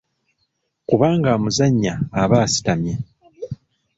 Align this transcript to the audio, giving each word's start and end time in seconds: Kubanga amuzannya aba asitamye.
Kubanga 0.87 1.27
amuzannya 1.35 1.93
aba 2.21 2.37
asitamye. 2.45 2.93